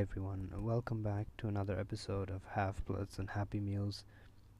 [0.00, 4.02] everyone, welcome back to another episode of Half Bloods and Happy Meals.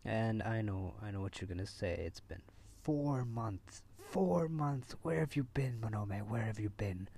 [0.05, 1.95] And I know, I know what you're gonna say.
[1.95, 2.43] It's been
[2.83, 3.83] four months.
[3.97, 4.97] Four months.
[5.01, 6.29] Where have you been, Monome?
[6.29, 7.09] Where have you been?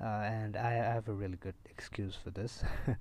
[0.00, 2.64] Uh, and I, I have a really good excuse for this.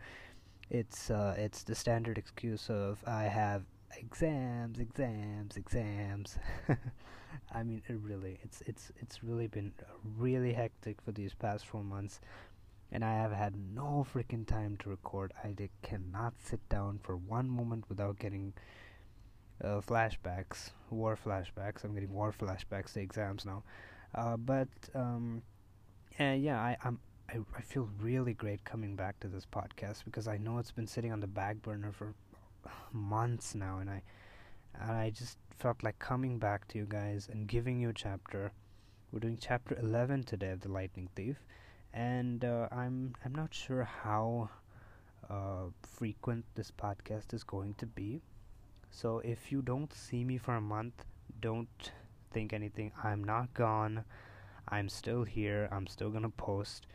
[0.70, 3.64] it's uh, it's the standard excuse of I have
[3.98, 6.38] exams, exams, exams.
[7.52, 9.74] I mean, it really, it's it's it's really been
[10.20, 12.22] really hectic for these past four months
[12.92, 15.34] and I have had no freaking time to record.
[15.44, 18.54] I cannot sit down for one moment without getting
[19.64, 21.84] uh, flashbacks, war flashbacks.
[21.84, 23.64] I'm getting war flashbacks to exams now.
[24.16, 25.42] Uh, but um,
[26.20, 30.38] yeah, I, I'm I, I feel really great coming back to this podcast because I
[30.38, 32.14] know it's been sitting on the back burner for
[32.94, 34.02] months now, and I
[34.80, 38.52] and I just felt like coming back to you guys and giving you a chapter.
[39.12, 41.38] We're doing chapter 11 today of the Lightning Thief
[41.98, 44.50] and uh, I'm I'm not sure how
[45.30, 48.22] uh, frequent this podcast is going to be.
[48.92, 51.06] So if you don't see me for a month,
[51.42, 51.92] don't
[52.32, 52.92] think anything.
[53.04, 54.06] I'm not gone.
[54.70, 55.68] I'm still here.
[55.72, 56.86] I'm still gonna post,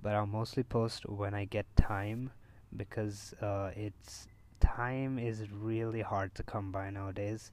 [0.00, 2.30] but I'll mostly post when I get time
[2.74, 4.28] because uh, it's
[4.60, 7.50] time is really hard to come by nowadays.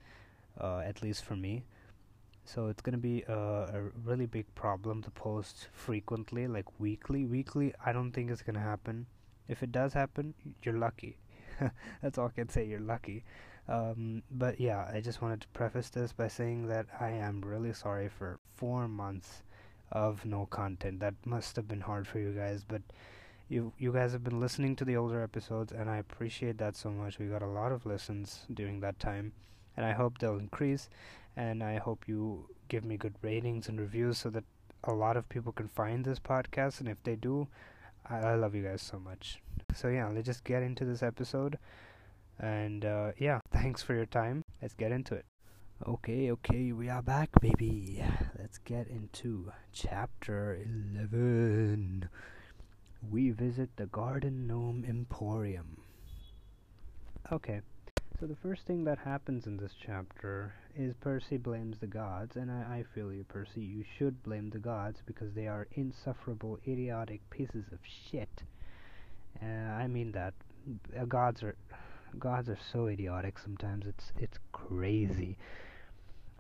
[0.59, 1.66] Uh, at least for me
[2.45, 7.25] so it's going to be a, a, really big problem to post frequently like weekly.
[7.25, 9.05] Weekly i don't think it's going to happen.
[9.47, 10.33] If it does happen
[10.64, 11.17] you're lucky.
[12.02, 13.23] That's all i can say you're lucky.
[13.67, 17.73] Um, but yeah i just wanted to preface this by saying that i am really
[17.73, 19.44] sorry for four months
[19.91, 20.99] of no content.
[20.99, 22.81] That must have been hard for you guys but
[23.49, 26.89] you you guys have been listening to the older episodes and i appreciate that so
[26.89, 27.19] much.
[27.19, 29.31] We got a lot of listens during that time
[29.77, 30.89] and i hope they'll increase
[31.36, 34.44] and I hope you give me good ratings and reviews so that
[34.84, 36.80] a lot of people can find this podcast.
[36.80, 37.48] And if they do,
[38.10, 39.42] I, I love you guys so much.
[39.73, 41.58] So, yeah, let's just get into this episode.
[42.39, 44.43] And uh, yeah, thanks for your time.
[44.61, 45.26] Let's get into it.
[45.86, 48.02] Okay, okay, we are back, baby.
[48.39, 52.08] Let's get into chapter 11.
[53.10, 55.82] We visit the Garden Gnome Emporium.
[57.32, 57.61] Okay,
[58.23, 62.50] so the first thing that happens in this chapter is Percy blames the gods, and
[62.50, 63.60] I, I feel you, Percy.
[63.60, 68.44] You should blame the gods because they are insufferable, idiotic pieces of shit.
[69.42, 70.34] Uh, I mean that.
[70.98, 71.58] Uh, gods are
[72.17, 73.86] gods are so idiotic sometimes.
[73.86, 75.36] It's it's crazy.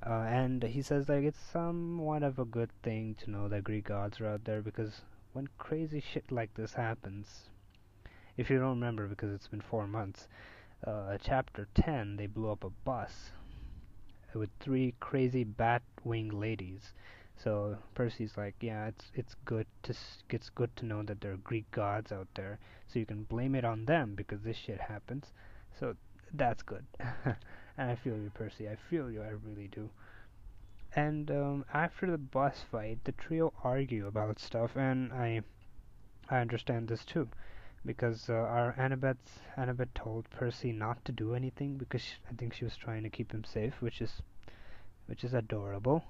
[0.07, 3.83] Uh, and he says like it's somewhat of a good thing to know that Greek
[3.83, 5.01] gods are out there because
[5.33, 7.49] when crazy shit like this happens,
[8.37, 10.29] if you don't remember because it's been four months,
[10.85, 13.31] uh, chapter 10, they blew up a bus
[14.33, 16.93] with three crazy bat wing ladies.
[17.37, 19.93] So Percy's like, yeah, it's it's good to
[20.29, 23.55] it's good to know that there are Greek gods out there, so you can blame
[23.55, 25.31] it on them because this shit happens.
[25.79, 25.95] So
[26.33, 26.85] that's good.
[27.77, 28.69] and I feel you, Percy.
[28.69, 29.21] I feel you.
[29.21, 29.89] I really do.
[30.95, 35.41] And um, after the bus fight, the trio argue about stuff, and I
[36.29, 37.27] I understand this too
[37.85, 39.17] because uh, our Annabeth
[39.57, 43.09] Annabeth told Percy not to do anything because she, I think she was trying to
[43.09, 44.21] keep him safe, which is
[45.07, 46.03] which is adorable.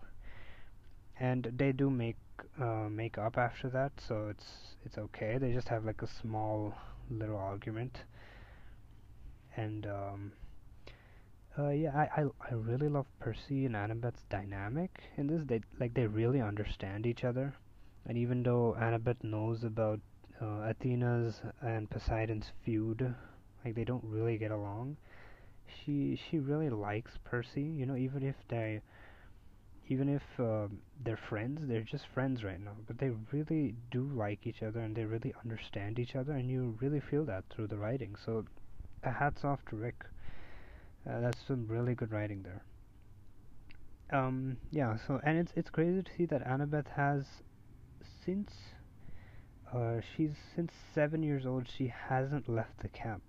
[1.19, 2.17] And they do make
[2.59, 5.37] uh, make up after that, so it's it's okay.
[5.37, 6.73] They just have like a small
[7.09, 8.03] little argument,
[9.55, 10.31] and um,
[11.57, 15.43] uh, yeah, I, I I really love Percy and Annabeth's dynamic in this.
[15.45, 17.53] They like they really understand each other,
[18.05, 19.99] and even though Annabeth knows about
[20.43, 23.15] uh, Athena's and Poseidon's feud,
[23.63, 24.97] like they don't really get along.
[25.67, 28.81] She she really likes Percy, you know, even if they
[29.87, 30.67] even if uh,
[31.03, 32.71] they're friends, they're just friends right now.
[32.87, 36.77] But they really do like each other and they really understand each other, and you
[36.81, 38.15] really feel that through the writing.
[38.25, 38.45] So,
[39.03, 40.05] hats off to Rick.
[41.09, 42.63] Uh, that's some really good writing there.
[44.17, 44.97] Um, yeah.
[45.07, 47.25] So, and it's it's crazy to see that Annabeth has
[48.25, 48.51] since
[49.73, 51.67] uh, she's since seven years old.
[51.67, 53.23] She hasn't left the camp.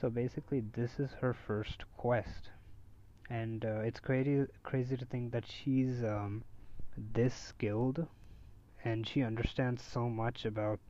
[0.00, 2.50] So basically, this is her first quest,
[3.30, 6.42] and uh, it's crazy crazy to think that she's um,
[7.14, 8.06] this skilled,
[8.84, 10.80] and she understands so much about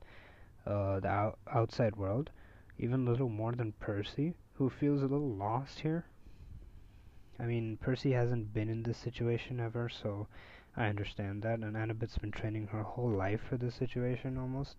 [0.66, 2.30] uh, the out- outside world,
[2.78, 6.06] even a little more than Percy, who feels a little lost here.
[7.38, 10.26] I mean, Percy hasn't been in this situation ever, so
[10.76, 14.76] I understand that, and Annabeth's been training her whole life for this situation almost.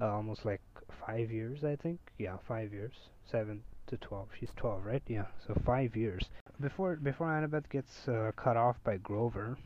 [0.00, 0.62] Uh, almost like
[1.06, 2.00] five years, I think.
[2.18, 2.94] Yeah, five years.
[3.30, 4.28] Seven to twelve.
[4.38, 5.02] She's twelve, right?
[5.06, 6.30] Yeah, so five years.
[6.60, 9.58] Before before Annabeth gets uh, cut off by Grover,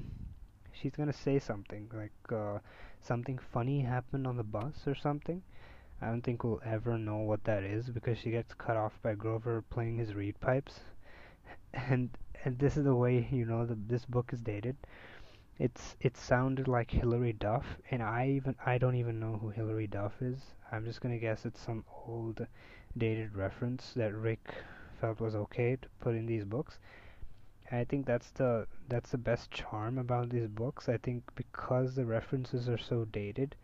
[0.72, 2.58] she's gonna say something like uh,
[3.00, 5.42] something funny happened on the bus or something.
[6.02, 9.14] I don't think we'll ever know what that is because she gets cut off by
[9.14, 10.80] Grover playing his reed pipes.
[11.72, 12.10] And
[12.44, 14.76] and this is the way you know that this book is dated.
[15.58, 19.86] It's it sounded like Hilary Duff, and I even I don't even know who Hilary
[19.86, 20.54] Duff is.
[20.72, 22.46] I'm just gonna guess it's some old
[22.96, 24.54] dated reference that Rick
[24.98, 26.78] felt was okay to put in these books.
[27.70, 30.88] I think that's the that's the best charm about these books.
[30.88, 33.54] I think because the references are so dated,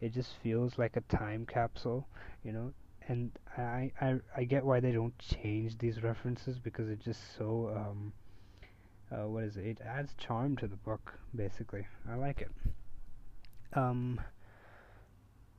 [0.00, 2.08] it just feels like a time capsule,
[2.42, 2.72] you know.
[3.08, 7.68] And I I I get why they don't change these references because it's just so
[7.76, 8.12] um
[9.12, 9.66] uh, what is it?
[9.66, 11.86] It adds charm to the book, basically.
[12.10, 12.50] I like it.
[13.72, 14.20] Um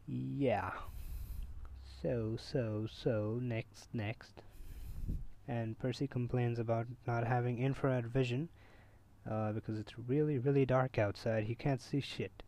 [0.07, 0.71] yeah.
[2.01, 4.41] So so so next next
[5.47, 8.49] and Percy complains about not having infrared vision
[9.29, 11.45] uh, because it's really, really dark outside.
[11.45, 12.43] He can't see shit.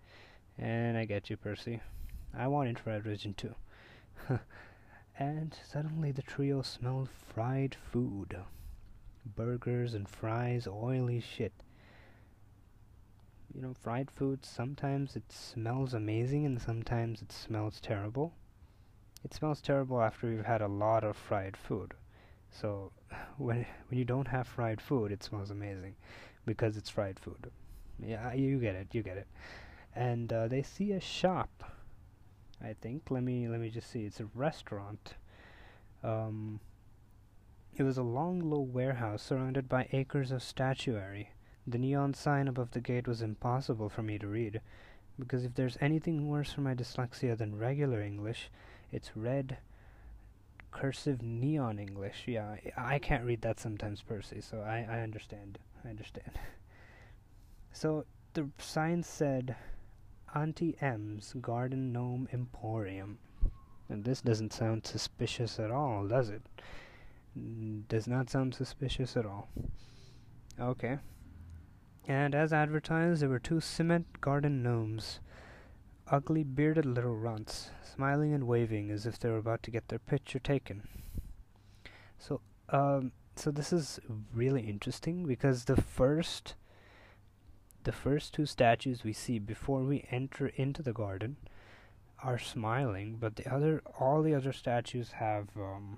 [0.57, 1.81] And I get you, Percy.
[2.33, 3.55] I want infrared vision too.
[5.19, 8.37] and suddenly the trio smelled fried food
[9.25, 11.53] burgers and fries, oily shit.
[13.53, 18.33] You know, fried food, sometimes it smells amazing and sometimes it smells terrible.
[19.23, 21.93] It smells terrible after you've had a lot of fried food.
[22.49, 22.91] So
[23.37, 25.95] when when you don't have fried food, it smells amazing
[26.45, 27.51] because it's fried food.
[27.99, 29.27] Yeah, you get it, you get it.
[29.95, 31.63] And uh, they see a shop.
[32.63, 33.09] I think.
[33.09, 34.05] Let me let me just see.
[34.05, 35.15] It's a restaurant.
[36.03, 36.59] Um,
[37.75, 41.31] it was a long, low warehouse surrounded by acres of statuary.
[41.65, 44.61] The neon sign above the gate was impossible for me to read,
[45.17, 48.49] because if there's anything worse for my dyslexia than regular English,
[48.91, 49.57] it's red
[50.71, 52.23] cursive neon English.
[52.27, 55.59] Yeah, I can't read that sometimes, Percy, so I, I understand.
[55.85, 56.31] I understand.
[57.71, 59.55] so the sign said
[60.33, 63.19] Auntie M's Garden Gnome Emporium.
[63.89, 66.41] And this doesn't sound suspicious at all, does it?
[67.35, 69.49] Does not sound suspicious at all.
[70.59, 70.97] Okay.
[72.07, 75.19] And as advertised, there were two cement garden gnomes
[76.11, 79.99] ugly, bearded little runts, smiling and waving as if they were about to get their
[79.99, 80.83] picture taken.
[82.19, 83.99] So, um, so this is
[84.33, 86.55] really interesting because the first,
[87.83, 91.37] the first two statues we see before we enter into the garden
[92.21, 95.97] are smiling, but the other, all the other statues have, um,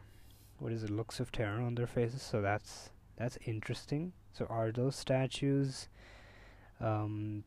[0.63, 2.21] what is it, looks of terror on their faces.
[2.21, 4.13] So that's that's interesting.
[4.31, 5.89] So are those statues,
[6.79, 7.43] um,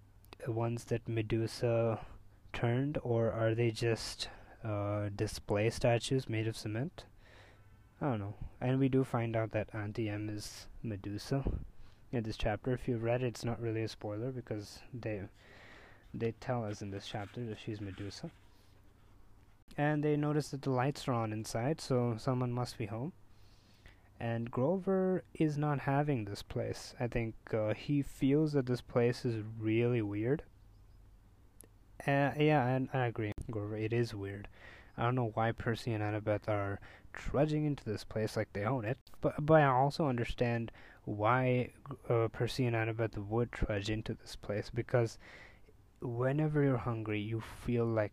[0.47, 1.99] ones that Medusa
[2.53, 4.29] turned, or are they just
[4.63, 7.05] uh, display statues made of cement?
[8.03, 8.35] I don't know.
[8.61, 11.43] And we do find out that Auntie M is Medusa
[12.13, 12.73] in this chapter.
[12.73, 15.23] If you've read it, it's not really a spoiler because they
[16.13, 18.31] they tell us in this chapter that she's Medusa.
[19.79, 23.13] And they notice that the lights are on inside, so someone must be home.
[24.19, 26.95] And Grover is not having this place.
[26.99, 30.43] I think uh, he feels that this place is really weird
[32.07, 33.77] uh, yeah, I, I agree, Grover.
[33.77, 34.49] It is weird.
[34.97, 36.81] I don't know why Percy and Annabeth are
[37.13, 40.71] trudging into this place like they own it, but but I also understand
[41.05, 41.71] why
[42.09, 45.19] uh, Percy and Annabeth would trudge into this place because
[46.01, 48.13] whenever you're hungry, you feel like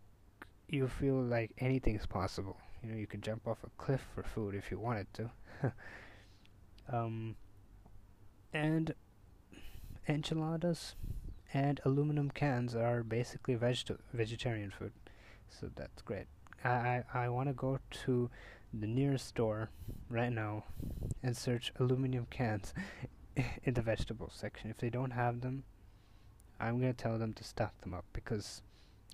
[0.68, 2.58] you feel like anything's possible.
[2.82, 5.32] You know, you could jump off a cliff for food if you wanted to.
[6.92, 7.36] um,
[8.54, 8.94] and
[10.08, 10.96] enchiladas
[11.54, 14.92] and aluminum cans are basically veg- vegetarian food
[15.50, 16.26] so that's great
[16.64, 18.30] i i, I want to go to
[18.74, 19.70] the nearest store
[20.10, 20.66] right now
[21.22, 22.74] and search aluminum cans
[23.64, 25.64] in the vegetable section if they don't have them
[26.60, 28.62] i'm to tell them to stock them up because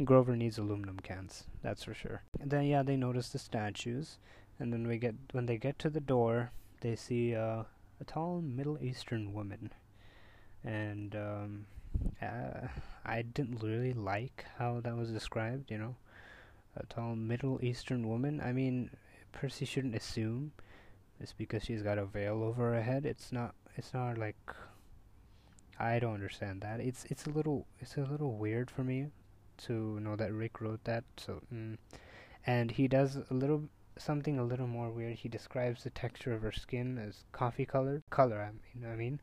[0.06, 4.18] grover needs aluminum cans that's for sure and then yeah they notice the statues
[4.60, 6.52] and then we get when they get to the door
[6.82, 7.64] they see uh,
[8.00, 9.72] a tall middle eastern woman
[10.64, 11.66] and um,
[12.22, 12.68] uh,
[13.06, 15.96] I didn't really like how that was described, you know.
[16.76, 18.42] A tall Middle Eastern woman.
[18.42, 18.92] I mean,
[19.32, 20.52] Percy shouldn't assume
[21.20, 23.06] it's because she's got a veil over her head.
[23.06, 23.56] It's not.
[23.76, 24.38] It's not like.
[25.80, 26.80] I don't understand that.
[26.80, 29.08] It's it's a little it's a little weird for me
[29.68, 31.04] to know that Rick wrote that.
[31.18, 31.78] So, mm.
[32.46, 33.64] and he does a little
[33.98, 35.16] something a little more weird.
[35.16, 38.42] He describes the texture of her skin as coffee colored color.
[38.42, 39.22] I mean, I mean,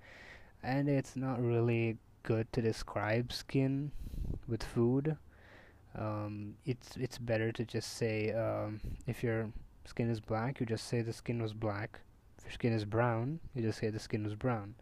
[0.63, 3.93] and it's not really good to describe skin
[4.49, 5.17] with food.
[5.97, 9.51] Um, it's it's better to just say um, if your
[9.87, 12.01] skin is black, you just say the skin was black.
[12.39, 14.75] If your skin is brown, you just say the skin was brown.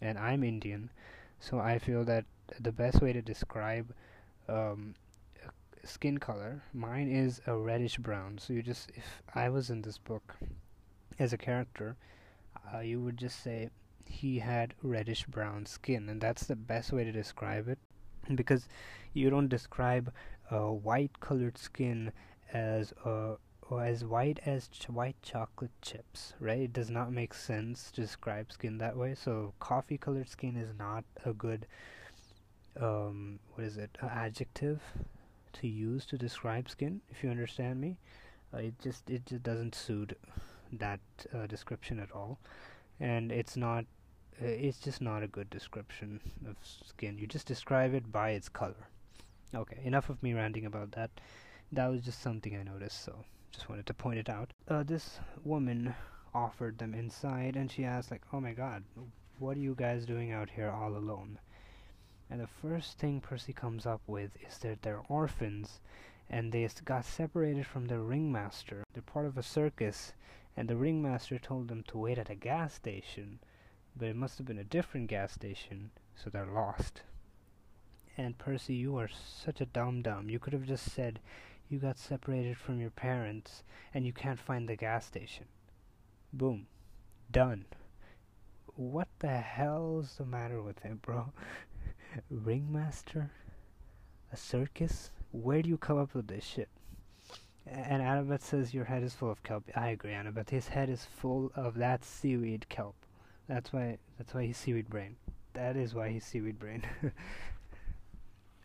[0.00, 0.90] And I'm Indian,
[1.40, 2.24] so I feel that
[2.60, 3.94] the best way to describe
[4.48, 4.94] um,
[5.84, 6.62] skin color.
[6.72, 8.38] Mine is a reddish brown.
[8.38, 10.34] So you just, if I was in this book
[11.18, 11.96] as a character,
[12.74, 13.70] uh, you would just say
[14.06, 17.78] he had reddish brown skin, and that's the best way to describe it
[18.34, 18.68] because
[19.12, 20.12] you don't describe
[20.50, 22.12] uh, white colored skin
[22.52, 23.34] as uh,
[23.80, 26.60] as white as ch- white chocolate chips, right?
[26.60, 29.14] It does not make sense to describe skin that way.
[29.14, 31.66] So coffee colored skin is not a good
[32.80, 33.90] um, what is it?
[34.00, 34.80] An adjective
[35.54, 37.00] to use to describe skin.
[37.10, 37.98] If you understand me,
[38.52, 40.18] uh, it just it just doesn't suit
[40.72, 41.00] that
[41.34, 42.38] uh, description at all,
[43.00, 43.84] and it's not.
[44.40, 47.16] Uh, it's just not a good description of skin.
[47.18, 48.88] You just describe it by its color.
[49.54, 51.10] Okay, enough of me ranting about that.
[51.72, 54.52] That was just something I noticed, so just wanted to point it out.
[54.68, 55.94] Uh, this woman
[56.34, 58.84] offered them inside, and she asked, like, "Oh my God,
[59.38, 61.38] what are you guys doing out here all alone?"
[62.28, 65.80] And the first thing Percy comes up with is that they're orphans,
[66.28, 68.84] and they got separated from their ringmaster.
[68.92, 70.12] They're part of a circus,
[70.56, 73.38] and the ringmaster told them to wait at a gas station,
[73.96, 77.02] but it must have been a different gas station, so they're lost.
[78.18, 80.30] And Percy, you are such a dum dum.
[80.30, 81.20] You could have just said
[81.68, 85.44] you got separated from your parents and you can't find the gas station.
[86.32, 86.66] Boom.
[87.30, 87.66] Done.
[88.74, 91.32] What the hell's the matter with him, bro?
[92.30, 93.30] Ringmaster?
[94.32, 95.10] A circus?
[95.32, 96.68] Where do you come up with this shit?
[97.66, 99.64] And Annabeth says your head is full of kelp.
[99.74, 100.50] I agree, Annabeth.
[100.50, 102.94] His head is full of that seaweed kelp.
[103.48, 103.98] That's why.
[104.18, 105.16] That's why he's seaweed brain.
[105.54, 106.84] That is why he's seaweed brain.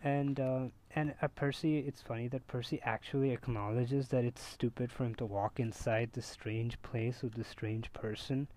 [0.04, 0.66] and uh,
[0.96, 5.26] and uh, Percy, it's funny that Percy actually acknowledges that it's stupid for him to
[5.26, 8.48] walk inside this strange place with this strange person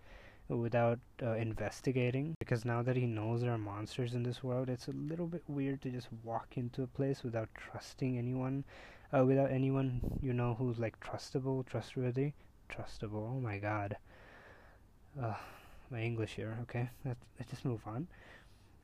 [0.49, 4.89] without uh, investigating because now that he knows there are monsters in this world it's
[4.89, 8.63] a little bit weird to just walk into a place without trusting anyone
[9.17, 12.33] uh, without anyone you know who's like trustable trustworthy.
[12.71, 13.97] Trustable oh my god.
[15.21, 15.35] Uh,
[15.91, 16.91] my english here okay?
[17.05, 18.07] Let's, let's just move on.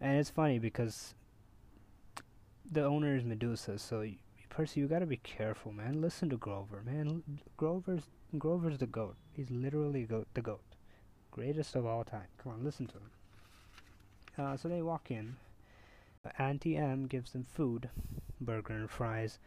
[0.01, 1.15] And it's funny because
[2.71, 4.17] the owner is medusa so y-
[4.49, 6.01] percy you gotta be careful man.
[6.01, 7.07] Listen to grover man.
[7.09, 8.05] L- grover's
[8.39, 9.17] grover's the goat.
[9.33, 10.61] He's literally go- the goat
[11.31, 12.27] Greatest of all time.
[12.43, 13.11] Come on, listen to him.
[14.39, 15.37] Uh, so they walk in.
[16.39, 17.89] Auntie M gives them food,
[18.41, 19.39] burger and fries,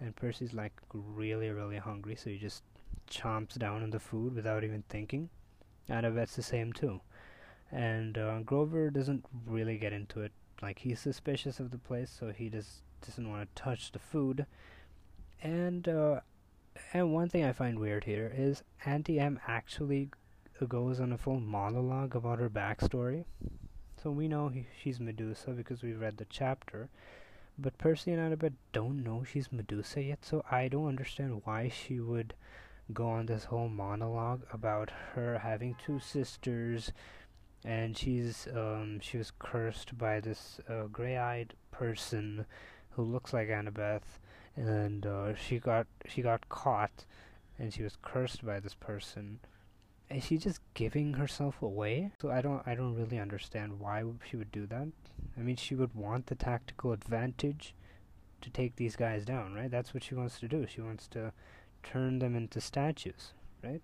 [0.00, 2.62] and Percy's like really, really hungry, so he just
[3.10, 5.28] chomps down on the food without even thinking.
[5.88, 7.00] And Annabeth's the same too.
[7.70, 10.32] And uh, Grover doesn't really get into it.
[10.60, 14.46] Like he's suspicious of the place, so he just doesn't want to touch the food.
[15.42, 16.20] And uh,
[16.92, 20.10] and one thing I find weird here is Auntie M actually
[20.68, 23.24] goes on a full monologue about her backstory.
[24.02, 26.88] So we know he, she's Medusa because we read the chapter.
[27.58, 32.00] But Percy and Annabeth don't know she's Medusa yet, so I don't understand why she
[32.00, 32.34] would
[32.92, 36.92] go on this whole monologue about her having two sisters
[37.64, 42.44] and she's um she was cursed by this uh, gray-eyed person
[42.90, 44.18] who looks like Annabeth
[44.56, 47.04] and uh, she got she got caught
[47.58, 49.38] and she was cursed by this person
[50.12, 52.12] is she just giving herself away?
[52.20, 54.88] So I don't I don't really understand why she would do that.
[55.36, 57.74] I mean, she would want the tactical advantage
[58.40, 59.70] to take these guys down, right?
[59.70, 60.66] That's what she wants to do.
[60.66, 61.32] She wants to
[61.82, 63.82] turn them into statues, right?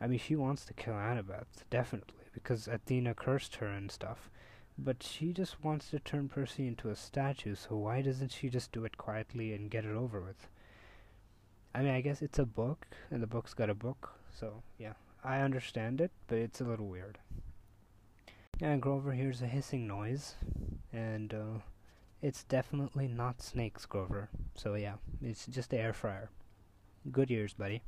[0.00, 4.30] I mean, she wants to kill Annabeth, definitely, because Athena cursed her and stuff.
[4.78, 8.72] But she just wants to turn Percy into a statue, so why doesn't she just
[8.72, 10.48] do it quietly and get it over with?
[11.74, 14.92] I mean, I guess it's a book, and the book's got a book, so yeah.
[15.24, 17.18] I understand it, but it's a little weird.
[18.60, 20.34] And Grover hears a hissing noise,
[20.92, 21.58] and uh,
[22.22, 24.28] it's definitely not snakes, Grover.
[24.54, 26.30] So yeah, it's just the air fryer.
[27.12, 27.82] Good ears, buddy.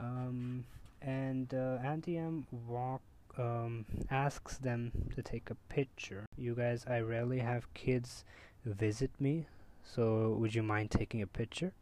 [0.00, 0.64] Um,
[1.00, 3.02] and uh, Auntie M walk
[3.38, 6.26] um, asks them to take a picture.
[6.36, 8.24] You guys, I rarely have kids
[8.64, 9.46] visit me,
[9.84, 11.72] so would you mind taking a picture?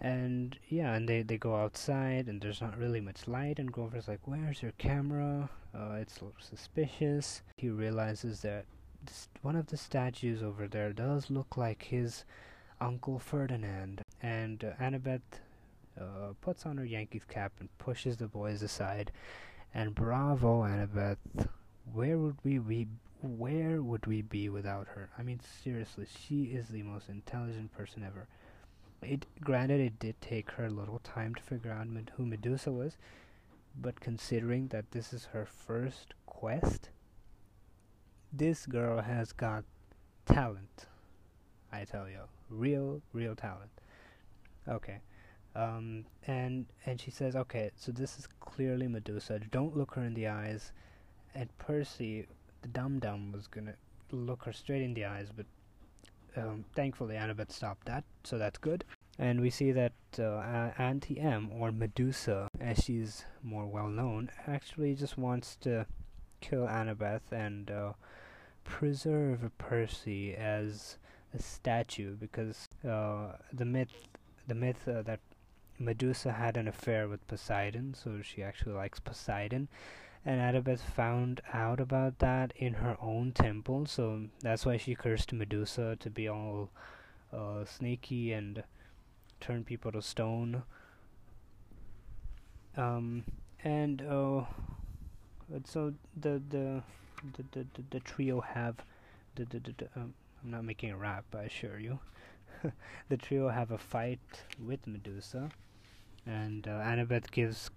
[0.00, 4.06] And yeah and they they go outside and there's not really much light and grover's
[4.08, 5.50] like where's your camera?
[5.74, 7.42] Uh, it's suspicious.
[7.56, 8.64] He realizes that
[9.04, 12.24] this, one of the statues over there does look like his
[12.80, 14.02] uncle ferdinand.
[14.22, 15.20] And uh, annabeth
[16.00, 19.12] uh, puts on her yankees cap and pushes the boys aside.
[19.74, 21.18] And bravo annabeth.
[21.92, 22.88] Where would we be
[23.20, 25.10] where would we be without her?
[25.18, 28.28] I mean seriously she is the most intelligent person ever
[29.02, 32.72] it granted it did take her a little time to figure out med- who Medusa
[32.72, 32.96] was,
[33.80, 36.90] but considering that this is her first quest,
[38.32, 39.64] this girl has got
[40.26, 40.86] talent.
[41.72, 43.70] I tell you, real, real talent.
[44.66, 45.00] Okay.
[45.54, 49.40] Um, and and she says, okay, so this is clearly Medusa.
[49.50, 50.72] Don't look her in the eyes.
[51.34, 52.26] And Percy,
[52.62, 53.74] the dum dum, was gonna
[54.10, 55.46] look her straight in the eyes, but
[56.36, 58.84] um, thankfully Annabeth stopped that, so that's good.
[59.18, 64.94] And we see that uh, Auntie M, or Medusa, as she's more well known, actually
[64.94, 65.86] just wants to
[66.40, 67.92] kill Annabeth and uh,
[68.62, 70.98] preserve Percy as
[71.34, 74.06] a statue because uh, the myth,
[74.46, 75.20] the myth uh, that
[75.78, 79.68] Medusa had an affair with Poseidon, so she actually likes Poseidon.
[80.24, 85.32] And Annabeth found out about that in her own temple, so that's why she cursed
[85.32, 86.70] Medusa to be all
[87.32, 88.62] uh, snaky and
[89.40, 90.64] turn people to stone.
[92.76, 93.24] Um,
[93.64, 94.44] and uh,
[95.64, 96.82] so the the
[97.36, 98.76] the the, the, the trio have
[99.34, 101.98] the the, the, the um, I'm not making a rap, I assure you.
[103.08, 104.20] the trio have a fight
[104.64, 105.50] with Medusa
[106.26, 107.70] and uh, Annabeth gives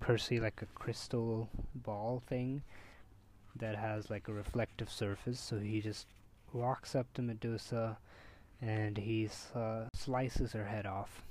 [0.00, 2.62] Percy like a crystal ball thing
[3.56, 6.06] that has like a reflective surface, so he just
[6.52, 7.98] walks up to Medusa
[8.60, 11.22] and he uh, slices her head off.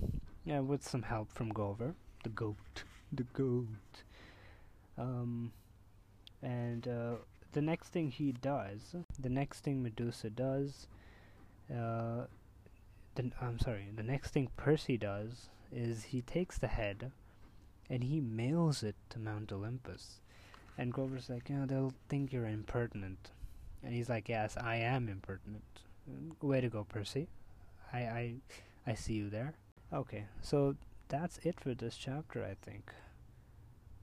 [0.46, 3.68] Yeah, with some help from Grover, the goat, the goat.
[4.98, 5.52] Um,
[6.42, 7.16] and uh,
[7.54, 10.88] the next thing he does, the next thing Medusa does,
[11.72, 12.26] uh,
[13.16, 17.12] the, I'm sorry, the next thing Percy does is he takes the head
[17.94, 20.20] and he mails it to Mount Olympus.
[20.80, 23.30] And Grover's like, you know, they'll think you're impertinent.
[23.84, 25.64] And he's like, yes, I am impertinent.
[26.42, 27.28] Way to go, Percy.
[27.94, 28.34] I, I,
[28.88, 29.54] I see you there.
[29.94, 30.76] Okay, so
[31.08, 32.92] that's it for this chapter, I think.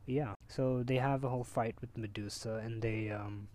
[0.06, 3.48] Yeah, so they have a whole fight with Medusa, and they, um,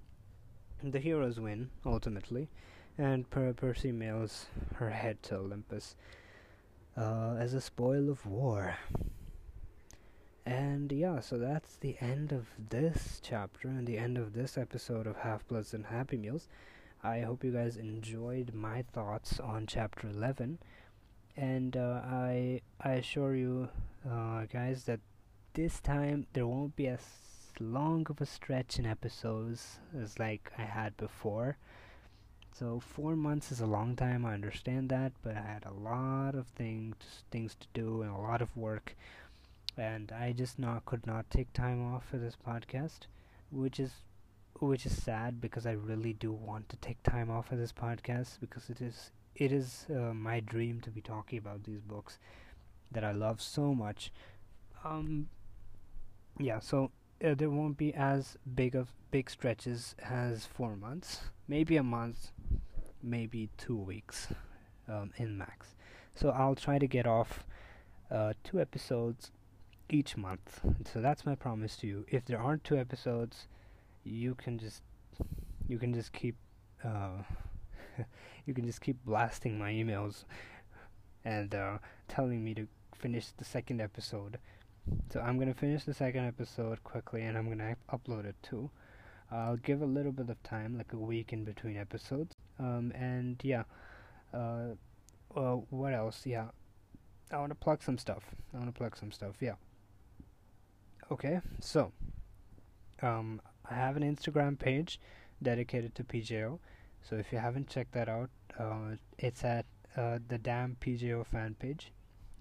[0.84, 2.50] the heroes win ultimately,
[2.98, 5.96] and per- Percy mails her head to Olympus
[6.98, 8.75] uh, as a spoil of war.
[10.46, 15.08] And yeah, so that's the end of this chapter and the end of this episode
[15.08, 16.48] of Half Bloods and Happy Meals.
[17.03, 20.60] I hope you guys enjoyed my thoughts on chapter 11.
[21.36, 23.70] And uh, I I assure you
[24.10, 25.00] uh, guys that
[25.53, 27.01] this time there won't be as
[27.60, 31.58] long of a stretch in episodes as like I had before.
[32.53, 34.25] So four months is a long time.
[34.25, 36.96] I understand that, but I had a lot of things
[37.31, 38.96] things to do and a lot of work,
[39.77, 43.07] and I just not could not take time off for this podcast,
[43.51, 43.92] which is
[44.59, 48.40] which is sad because I really do want to take time off for this podcast
[48.40, 52.20] because it is it is uh, my dream to be talking about these books
[52.92, 54.11] that I love so much.
[54.83, 55.27] Um,
[56.40, 56.92] yeah, so
[57.24, 62.31] uh, there won't be as big of big stretches as four months, maybe a month
[63.05, 64.27] maybe two weeks
[64.90, 65.75] um, in max.
[66.16, 67.46] So I'll try to get off
[68.11, 69.31] uh, two episodes
[69.89, 70.61] each month.
[70.91, 72.05] So that's my promise to you.
[72.09, 73.48] If there aren't two episodes,
[74.03, 74.81] you can just
[75.67, 76.35] you can just keep
[76.83, 77.24] uh,
[78.45, 80.25] you can just keep blasting my emails
[81.24, 84.37] and uh, telling me to finish the second episode.
[85.11, 88.69] So I'm gonna finish the second episode quickly, and I'm gonna upload it too.
[89.31, 92.35] I'll give a little bit of time, like a week in between episodes.
[92.59, 93.63] Um, and yeah,
[94.33, 94.75] uh,
[95.33, 96.25] well, what else?
[96.25, 96.50] Yeah,
[97.31, 98.24] I want to plug some stuff.
[98.53, 99.35] I want to plug some stuff.
[99.39, 99.55] Yeah.
[101.11, 101.91] Okay, so
[103.01, 105.00] um, I have an Instagram page
[105.41, 106.59] dedicated to PJO.
[107.03, 109.65] So if you haven't checked that out, uh, it's at
[109.96, 111.91] uh, the Damn PJO fan page.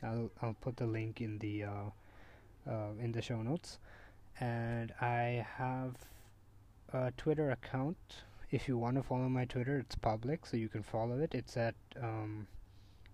[0.02, 1.90] I'll I'll put the link in the uh,
[2.68, 3.78] uh, in the show notes,
[4.40, 5.96] and I have
[6.92, 7.98] a Twitter account
[8.54, 11.34] if you want to follow my Twitter, it's public, so you can follow it.
[11.34, 12.46] It's at um,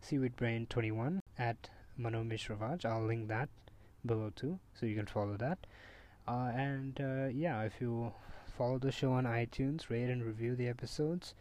[0.06, 2.84] seaweedbrain21 at Ravaj.
[2.84, 3.48] I'll link that
[4.04, 5.58] below too, so you can follow that.
[6.26, 8.12] Uh, and uh, yeah, if you
[8.56, 11.34] follow the show on iTunes, rate and review the episodes,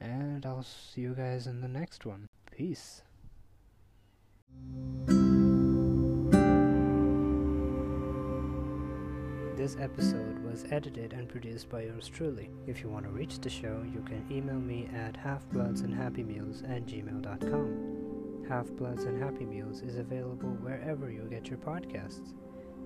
[0.00, 2.28] and I'll see you guys in the next one.
[2.50, 3.02] Peace.
[9.56, 12.50] This episode was edited and produced by yours truly.
[12.66, 18.03] If you want to reach the show, you can email me at halfbloodsandhappymeals at gmail.com.
[18.48, 22.34] Half-Bloods and Happy Meals is available wherever you get your podcasts.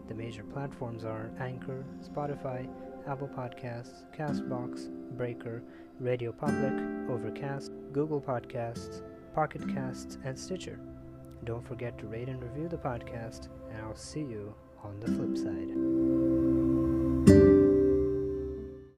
[0.08, 2.68] The major platforms are Anchor, Spotify,
[3.06, 5.62] Apple Podcasts, Castbox, Breaker,
[6.00, 6.72] Radio Public,
[7.10, 9.02] Overcast, Google Podcasts,
[9.34, 10.78] Pocket Casts, and Stitcher.
[11.44, 15.36] Don't forget to rate and review the podcast, and I'll see you on the flip
[15.36, 16.27] side.